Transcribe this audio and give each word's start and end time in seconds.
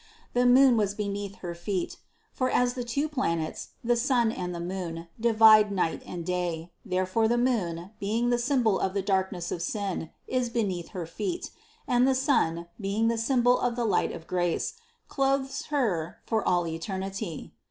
The 0.33 0.47
moon 0.47 0.77
was 0.77 0.95
beneath 0.95 1.35
her 1.45 1.53
feet; 1.53 1.97
for 2.33 2.49
as 2.49 2.73
the 2.73 2.83
two 2.83 3.07
planets, 3.07 3.73
the 3.83 3.95
sun 3.95 4.31
and 4.31 4.49
the 4.51 4.59
moon, 4.59 5.09
divide 5.19 5.71
night 5.71 6.01
and 6.07 6.25
day, 6.25 6.71
therefore 6.83 7.27
the 7.27 7.37
moon, 7.37 7.91
being 7.99 8.31
the 8.31 8.39
symbol 8.39 8.79
of 8.79 8.95
the 8.95 9.03
darkness 9.03 9.51
of 9.51 9.61
sin, 9.61 10.09
is 10.25 10.49
beneath 10.49 10.87
her 10.97 11.05
feet, 11.05 11.51
and 11.87 12.07
the 12.07 12.15
sun, 12.15 12.65
being 12.79 13.09
the 13.09 13.17
symbol 13.19 13.59
of 13.59 13.75
the 13.75 13.85
light 13.85 14.11
of 14.11 14.25
grace, 14.25 14.73
clothes 15.07 15.67
Her 15.67 16.17
for 16.25 16.43
all 16.43 16.65
eternity. 16.65 17.53